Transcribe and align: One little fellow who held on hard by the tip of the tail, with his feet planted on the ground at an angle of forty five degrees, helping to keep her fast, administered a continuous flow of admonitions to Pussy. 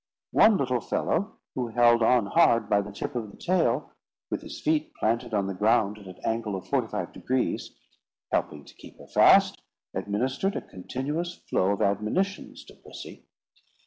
One 0.31 0.57
little 0.57 0.81
fellow 0.81 1.37
who 1.53 1.67
held 1.67 2.01
on 2.01 2.25
hard 2.25 2.67
by 2.67 2.81
the 2.81 2.91
tip 2.91 3.13
of 3.15 3.29
the 3.29 3.37
tail, 3.37 3.91
with 4.31 4.41
his 4.41 4.59
feet 4.59 4.95
planted 4.95 5.31
on 5.31 5.45
the 5.45 5.53
ground 5.53 5.99
at 5.99 6.07
an 6.07 6.17
angle 6.25 6.55
of 6.55 6.67
forty 6.67 6.87
five 6.87 7.13
degrees, 7.13 7.77
helping 8.31 8.65
to 8.65 8.73
keep 8.73 8.97
her 8.97 9.05
fast, 9.05 9.61
administered 9.93 10.55
a 10.55 10.61
continuous 10.61 11.35
flow 11.47 11.69
of 11.69 11.83
admonitions 11.83 12.63
to 12.65 12.73
Pussy. 12.73 13.27